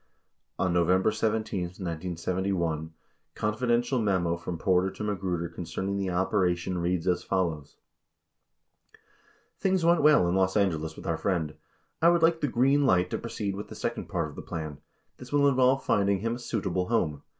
44 0.57 0.67
A 0.67 0.73
November 0.73 1.11
17, 1.11 1.61
1971, 1.65 2.91
confidential 3.35 3.99
memo 4.01 4.35
from 4.35 4.57
Porter 4.57 4.89
to 4.89 5.03
Magruder 5.03 5.47
concerning 5.47 5.95
the 5.95 6.09
operation 6.09 6.79
reads 6.79 7.05
as 7.05 7.21
follows: 7.21 7.75
Things 9.59 9.85
went 9.85 10.01
well 10.01 10.27
in 10.27 10.33
Los 10.33 10.57
Angeles 10.57 10.95
with 10.95 11.05
our 11.05 11.17
friend. 11.17 11.53
I 12.01 12.09
would 12.09 12.23
like 12.23 12.41
the 12.41 12.47
"green 12.47 12.83
light" 12.87 13.11
to 13.11 13.19
proceed 13.19 13.55
with 13.55 13.67
the 13.67 13.75
second 13.75 14.09
part 14.09 14.27
of 14.27 14.35
the 14.35 14.41
plan. 14.41 14.79
This 15.17 15.31
will 15.31 15.47
involve 15.47 15.85
finding 15.85 16.21
him 16.21 16.33
a 16.33 16.39
"suitable" 16.39 16.87
home. 16.87 17.21